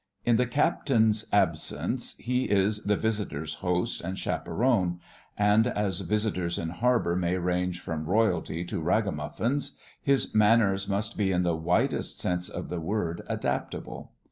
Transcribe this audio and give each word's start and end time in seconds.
In 0.25 0.37
the 0.37 0.47
Captain's 0.47 1.27
absence 1.31 2.15
he 2.17 2.45
is 2.45 2.85
the 2.85 2.95
visitors' 2.95 3.53
host 3.61 4.01
and 4.01 4.17
chaperone, 4.17 4.99
and 5.37 5.67
as 5.67 5.99
visitors 5.99 6.57
in 6.57 6.69
harbour 6.69 7.15
may 7.15 7.37
range 7.37 7.79
from 7.79 8.05
Royalty 8.07 8.65
to 8.65 8.81
ragamuffins, 8.81 9.77
his 10.01 10.33
manners 10.33 10.87
must 10.87 11.17
be 11.19 11.31
in 11.31 11.43
the 11.43 11.55
widest 11.55 12.19
sense 12.19 12.49
of 12.49 12.69
the 12.69 12.79
word, 12.81 13.21
adaptable. 13.27 14.13